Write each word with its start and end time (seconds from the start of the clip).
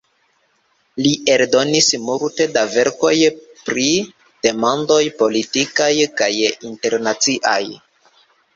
Li 1.07 1.09
eldonis 1.33 1.89
multe 2.05 2.47
da 2.55 2.63
verkoj 2.77 3.13
pri 3.69 3.85
demandoj 4.49 4.99
politikaj 5.23 5.93
kaj 6.23 6.33
internaciaj. 6.43 7.63